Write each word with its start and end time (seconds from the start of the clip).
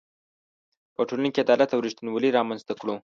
په 0.95 1.01
ټولنه 1.07 1.29
کې 1.33 1.43
عدالت 1.45 1.69
او 1.71 1.83
ریښتینولي 1.85 2.29
رامنځ 2.37 2.61
ته 2.67 2.73
کړو. 2.79 2.95